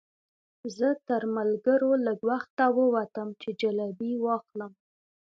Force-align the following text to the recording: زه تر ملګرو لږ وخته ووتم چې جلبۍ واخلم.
زه 0.77 0.89
تر 1.07 1.21
ملګرو 1.37 1.91
لږ 2.05 2.19
وخته 2.31 2.65
ووتم 2.77 3.27
چې 3.41 3.49
جلبۍ 3.61 4.13
واخلم. 4.25 4.71